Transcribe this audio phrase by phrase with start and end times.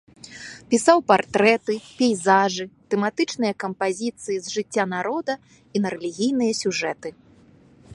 [0.69, 7.09] Пісаў партрэты, пейзажы, тэматычныя кампазіцыі з жыцця народа і на рэлігійныя сюжэты.